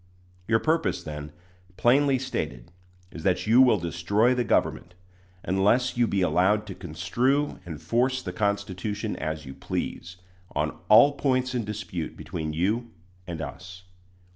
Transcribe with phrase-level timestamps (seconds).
[0.47, 1.31] Your purpose, then,
[1.77, 2.71] plainly stated,
[3.11, 4.95] is that you will destroy the government,
[5.43, 10.17] unless you be allowed to construe and force the Constitution as you please,
[10.55, 12.89] on all points in dispute between you
[13.27, 13.83] and us.